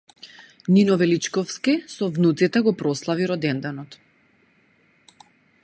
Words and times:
Нино 0.75 0.95
Величковски 1.01 1.73
со 1.95 2.09
внуците 2.15 2.59
го 2.69 2.73
прослави 2.79 3.27
роденденот 3.33 3.99